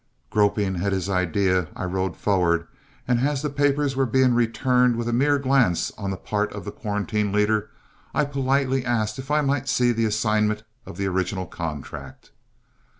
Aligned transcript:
Groping 0.31 0.77
at 0.77 0.93
his 0.93 1.11
idea, 1.11 1.67
I 1.75 1.83
rode 1.85 2.17
forward, 2.17 2.67
and 3.07 3.19
as 3.19 3.43
the 3.43 3.51
papers 3.51 3.95
were 3.95 4.07
being 4.07 4.33
returned 4.33 4.95
with 4.95 5.07
a 5.07 5.13
mere 5.13 5.37
glance 5.37 5.91
on 5.91 6.09
the 6.09 6.17
part 6.17 6.51
of 6.53 6.65
the 6.65 6.71
quarantine 6.71 7.31
leader, 7.31 7.69
I 8.11 8.25
politely 8.25 8.83
asked 8.83 9.19
if 9.19 9.29
I 9.29 9.41
might 9.41 9.69
see 9.69 9.91
the 9.91 10.05
assignment 10.05 10.63
of 10.87 10.97
the 10.97 11.05
original 11.05 11.45
contract. 11.45 12.31